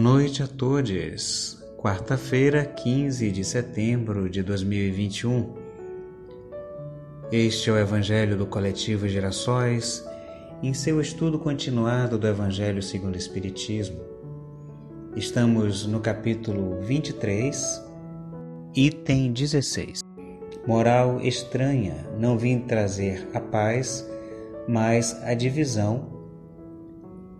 [0.00, 1.58] Boa noite a todos.
[1.76, 5.54] Quarta-feira, 15 de setembro de 2021.
[7.32, 10.04] Este é o Evangelho do Coletivo Gerações,
[10.62, 13.98] em seu estudo continuado do Evangelho segundo o Espiritismo.
[15.16, 17.82] Estamos no capítulo 23,
[18.76, 19.98] item 16.
[20.64, 24.08] Moral estranha, não vim trazer a paz,
[24.68, 26.17] mas a divisão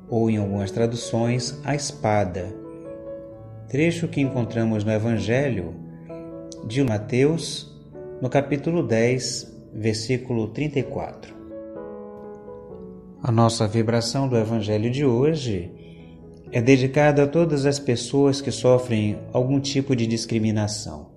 [0.09, 2.55] ou em algumas traduções, a espada.
[3.69, 5.75] Trecho que encontramos no Evangelho
[6.67, 7.77] de Mateus,
[8.21, 11.35] no capítulo 10, versículo 34.
[13.23, 15.71] A nossa vibração do Evangelho de hoje
[16.51, 21.11] é dedicada a todas as pessoas que sofrem algum tipo de discriminação.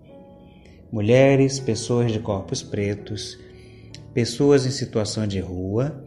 [0.91, 3.39] Mulheres, pessoas de corpos pretos,
[4.13, 6.03] pessoas em situação de rua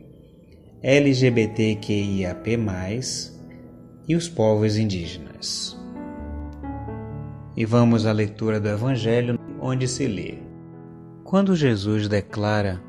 [0.87, 2.59] LGBTQIAP+,
[4.07, 5.81] e os povos indígenas.
[7.57, 10.41] E vamos à leitura do Evangelho, onde se lê:
[11.25, 12.83] Quando Jesus declara: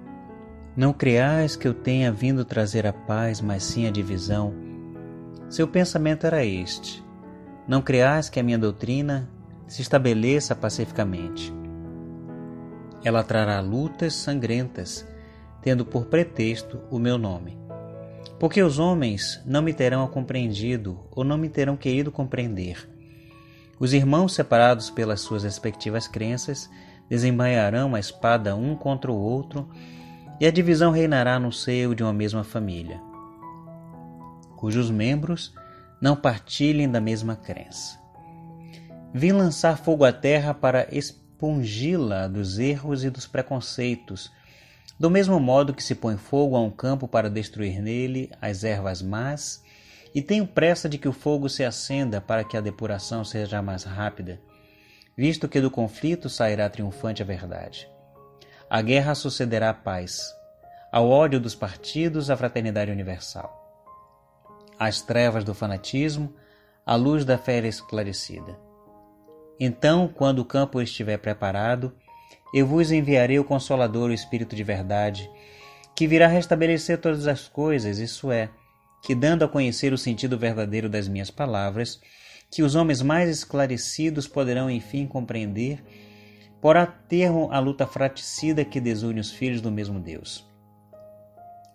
[0.75, 4.53] Não creais que eu tenha vindo trazer a paz, mas sim a divisão,
[5.47, 7.01] seu pensamento era este:
[7.65, 9.29] Não creais que a minha doutrina
[9.67, 11.53] se estabeleça pacificamente.
[13.05, 15.07] Ela trará lutas sangrentas,
[15.61, 17.63] tendo por pretexto o meu nome.
[18.39, 22.89] Porque os homens não me terão compreendido ou não me terão querido compreender.
[23.79, 26.69] Os irmãos separados pelas suas respectivas crenças
[27.09, 29.69] desembainharão a espada um contra o outro
[30.39, 32.99] e a divisão reinará no seio de uma mesma família,
[34.55, 35.53] cujos membros
[36.01, 37.97] não partilhem da mesma crença.
[39.13, 44.29] Vim lançar fogo à terra para expungi-la dos erros e dos preconceitos
[44.97, 49.01] do mesmo modo que se põe fogo a um campo para destruir nele as ervas
[49.01, 49.63] más,
[50.13, 53.83] e tenho pressa de que o fogo se acenda para que a depuração seja mais
[53.83, 54.39] rápida,
[55.17, 57.89] visto que do conflito sairá triunfante a verdade.
[58.69, 60.33] A guerra sucederá a paz,
[60.91, 63.61] ao ódio dos partidos a fraternidade universal.
[64.79, 66.33] Às trevas do fanatismo,
[66.85, 68.57] a luz da fé esclarecida.
[69.59, 71.93] Então, quando o campo estiver preparado,
[72.53, 75.29] eu vos enviarei o Consolador, o Espírito de Verdade,
[75.95, 78.49] que virá restabelecer todas as coisas, isso é,
[79.01, 81.99] que dando a conhecer o sentido verdadeiro das minhas palavras,
[82.49, 85.83] que os homens mais esclarecidos poderão enfim compreender,
[86.61, 90.45] porá termo a luta fraticida que desune os filhos do mesmo Deus.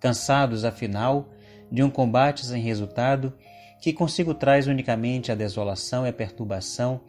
[0.01, 1.29] Cansados, afinal,
[1.71, 3.35] de um combate sem resultado,
[3.81, 7.03] que consigo traz unicamente a desolação e a perturbação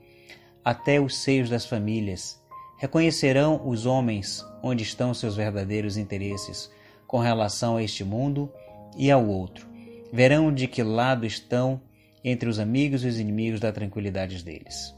[0.63, 2.41] até os seios das famílias,
[2.81, 6.68] Reconhecerão os homens onde estão seus verdadeiros interesses
[7.06, 8.52] com relação a este mundo
[8.97, 9.68] e ao outro.
[10.12, 11.80] Verão de que lado estão
[12.24, 14.96] entre os amigos e os inimigos da tranquilidade deles.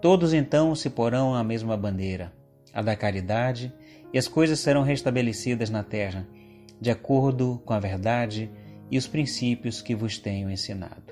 [0.00, 2.32] Todos então se porão à mesma bandeira,
[2.72, 3.74] a da caridade,
[4.12, 6.24] e as coisas serão restabelecidas na terra,
[6.80, 8.48] de acordo com a verdade
[8.88, 11.11] e os princípios que vos tenho ensinado.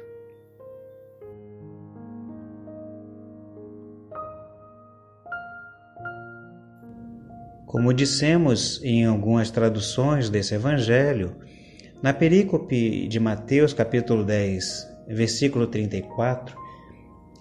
[7.70, 11.36] Como dissemos em algumas traduções desse evangelho,
[12.02, 16.58] na perícope de Mateus, capítulo 10, versículo 34,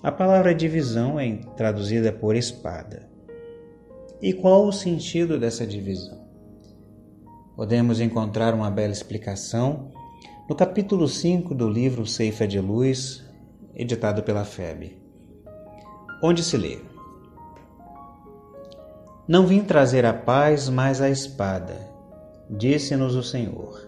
[0.03, 3.09] a palavra divisão é traduzida por espada.
[4.22, 6.23] E qual o sentido dessa divisão?
[7.56, 9.91] Podemos encontrar uma bela explicação
[10.47, 13.25] no capítulo 5 do livro Ceifa de Luz,
[13.73, 14.95] editado pela FEB,
[16.22, 16.78] onde se lê:
[19.29, 21.75] não vim trazer a paz, mas a espada,
[22.50, 23.88] disse-nos o Senhor.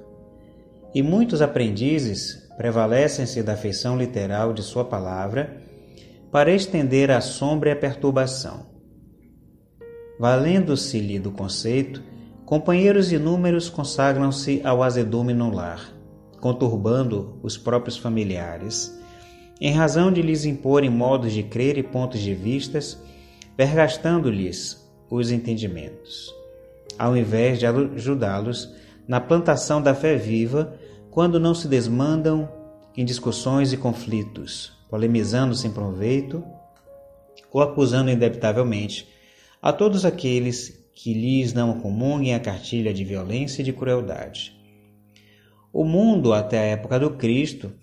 [0.93, 5.59] E muitos aprendizes prevalecem-se da feição literal de Sua palavra
[6.31, 8.67] para estender a sombra e a perturbação.
[10.19, 12.03] Valendo-se-lhe do conceito,
[12.45, 15.91] companheiros inúmeros consagram-se ao azedume no lar,
[16.39, 18.95] conturbando os próprios familiares,
[19.59, 23.01] em razão de lhes imporem modos de crer e pontos de vistas,
[23.57, 24.80] vergastando-lhes
[25.11, 26.33] os entendimentos,
[26.97, 28.73] ao invés de ajudá-los
[29.05, 30.79] na plantação da fé viva
[31.11, 32.49] quando não se desmandam
[32.95, 36.41] em discussões e conflitos, polemizando sem proveito
[37.51, 39.09] ou acusando indebitavelmente
[39.61, 44.55] a todos aqueles que lhes não comunguem a cartilha de violência e de crueldade.
[45.73, 47.73] O mundo, até a época do Cristo,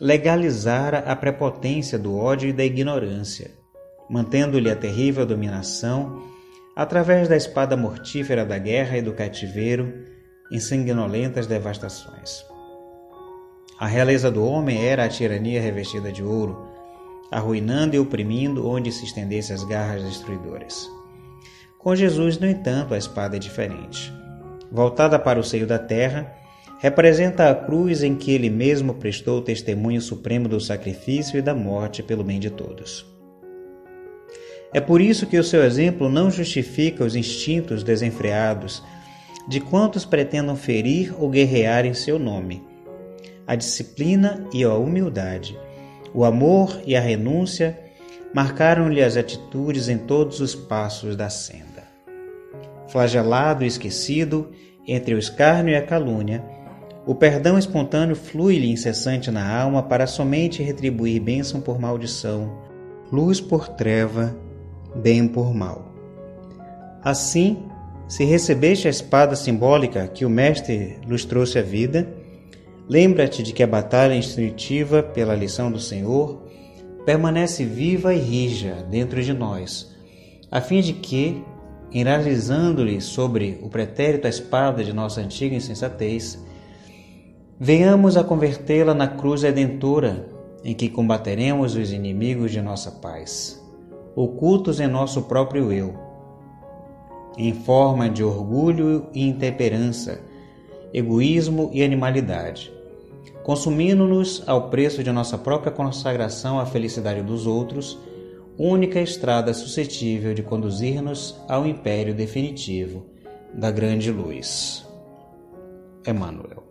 [0.00, 3.50] legalizara a prepotência do ódio e da ignorância,
[4.08, 6.37] mantendo-lhe a terrível dominação
[6.78, 9.92] através da espada mortífera da guerra e do cativeiro,
[10.48, 12.46] em sanguinolentas devastações.
[13.80, 16.68] A realeza do homem era a tirania revestida de ouro,
[17.32, 20.88] arruinando e oprimindo onde se estendessem as garras destruidoras.
[21.80, 24.12] Com Jesus, no entanto, a espada é diferente.
[24.70, 26.32] Voltada para o seio da terra,
[26.78, 31.56] representa a cruz em que ele mesmo prestou o testemunho supremo do sacrifício e da
[31.56, 33.17] morte pelo bem de todos.
[34.72, 38.82] É por isso que o seu exemplo não justifica os instintos desenfreados
[39.48, 42.62] de quantos pretendam ferir ou guerrear em seu nome.
[43.46, 45.58] A disciplina e a humildade,
[46.12, 47.78] o amor e a renúncia
[48.34, 51.88] marcaram-lhe as atitudes em todos os passos da senda.
[52.88, 54.50] Flagelado e esquecido,
[54.86, 56.44] entre o escárnio e a calúnia,
[57.06, 62.58] o perdão espontâneo flui-lhe incessante na alma para somente retribuir bênção por maldição,
[63.10, 64.36] luz por treva,
[64.94, 65.92] bem por mal.
[67.02, 67.58] Assim,
[68.08, 72.08] se recebeste a espada simbólica que o Mestre nos trouxe à vida,
[72.88, 76.42] lembra-te de que a batalha instintiva pela lição do Senhor
[77.04, 79.94] permanece viva e rija dentro de nós,
[80.50, 81.42] a fim de que,
[81.92, 86.42] enraizando-lhe sobre o pretérito a espada de nossa antiga insensatez,
[87.58, 90.28] venhamos a convertê-la na cruz redentora
[90.64, 93.62] em que combateremos os inimigos de nossa paz,
[94.20, 95.94] ocultos em nosso próprio eu,
[97.36, 100.20] em forma de orgulho e intemperança,
[100.92, 102.72] egoísmo e animalidade,
[103.44, 107.96] consumindo-nos ao preço de nossa própria consagração à felicidade dos outros
[108.58, 113.06] única estrada suscetível de conduzir-nos ao império definitivo
[113.54, 114.84] da grande luz.
[116.04, 116.64] Emmanuel.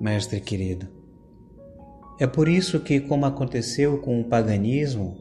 [0.00, 0.88] Mestre querido,
[2.20, 5.16] é por isso que, como aconteceu com o paganismo,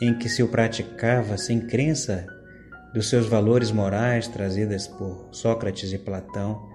[0.00, 2.26] em que se o praticava sem crença
[2.92, 6.68] dos seus valores morais trazidas por Sócrates e Platão,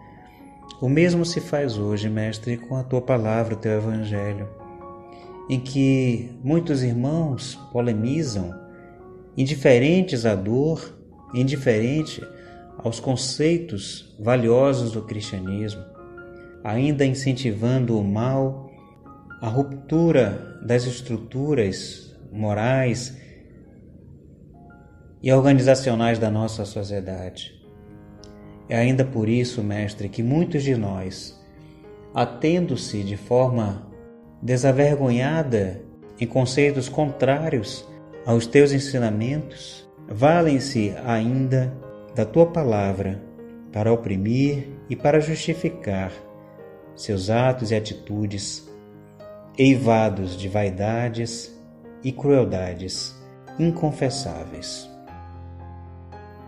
[0.81, 4.59] o mesmo se faz hoje, mestre, com a tua palavra, o teu evangelho
[5.49, 8.53] em que muitos irmãos polemizam,
[9.35, 10.95] indiferentes à dor,
[11.33, 12.23] indiferente
[12.77, 15.83] aos conceitos valiosos do cristianismo,
[16.63, 18.68] ainda incentivando o mal,
[19.41, 23.17] a ruptura das estruturas morais
[25.21, 27.59] e organizacionais da nossa sociedade.
[28.67, 31.39] É ainda por isso, mestre, que muitos de nós,
[32.13, 33.87] atendo-se de forma
[34.41, 35.81] desavergonhada
[36.19, 37.87] em conceitos contrários
[38.25, 41.73] aos teus ensinamentos, valem-se ainda
[42.13, 43.21] da tua palavra
[43.71, 46.11] para oprimir e para justificar
[46.95, 48.68] seus atos e atitudes
[49.59, 51.53] eivados de vaidades
[52.01, 53.13] e crueldades
[53.59, 54.89] inconfessáveis.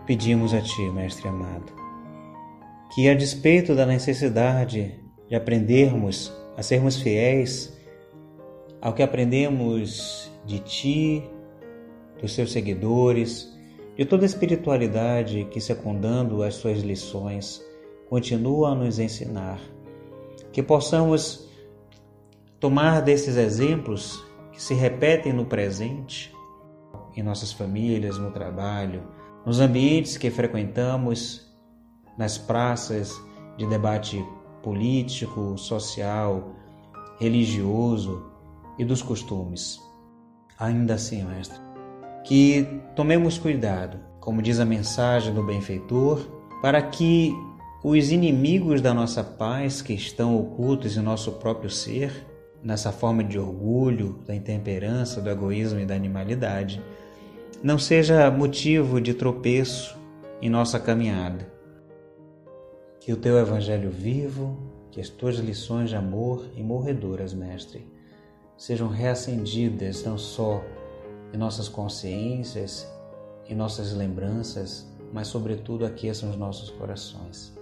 [0.06, 1.70] Pedimos a Ti, Mestre amado,
[2.94, 4.98] que a despeito da necessidade
[5.28, 7.78] de aprendermos a sermos fiéis
[8.80, 11.22] ao que aprendemos de ti,
[12.18, 13.54] dos seus seguidores,
[13.94, 17.62] de toda a espiritualidade que, secundando as suas lições,
[18.08, 19.60] continua a nos ensinar.
[20.50, 21.51] Que possamos
[22.62, 26.32] tomar desses exemplos que se repetem no presente,
[27.16, 29.02] em nossas famílias, no trabalho,
[29.44, 31.52] nos ambientes que frequentamos,
[32.16, 33.20] nas praças
[33.58, 34.24] de debate
[34.62, 36.54] político, social,
[37.18, 38.30] religioso,
[38.78, 39.80] e dos costumes.
[40.56, 41.58] Ainda assim, mestre,
[42.22, 46.20] que tomemos cuidado, como diz a mensagem do benfeitor,
[46.62, 47.34] para que
[47.82, 52.31] os inimigos da nossa paz que estão ocultos em nosso próprio ser,
[52.62, 56.82] nessa forma de orgulho, da intemperança, do egoísmo e da animalidade,
[57.62, 59.96] não seja motivo de tropeço
[60.40, 61.50] em nossa caminhada.
[63.00, 64.58] Que o teu evangelho vivo,
[64.90, 67.86] que as tuas lições de amor e morredoras, mestre,
[68.56, 70.62] sejam reacendidas não só
[71.32, 72.86] em nossas consciências,
[73.48, 77.52] em nossas lembranças, mas sobretudo aqueçam os nossos corações.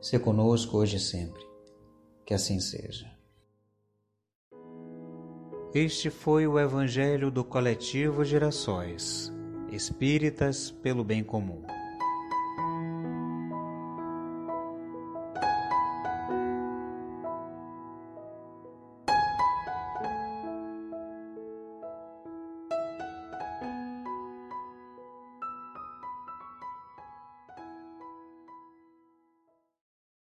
[0.00, 1.51] Se conosco hoje e sempre.
[2.32, 3.06] Que assim seja.
[5.74, 9.30] Este foi o Evangelho do Coletivo Gerações
[9.70, 11.62] Espíritas pelo Bem Comum.